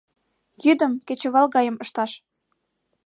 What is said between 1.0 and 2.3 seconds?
кечывал гайым ышташ!..